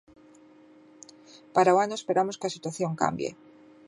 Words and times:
Para 1.55 1.75
o 1.75 1.81
ano 1.85 1.95
esperamos 1.99 2.37
que 2.39 2.47
a 2.47 2.55
situación 2.55 2.91
cambie. 3.01 3.31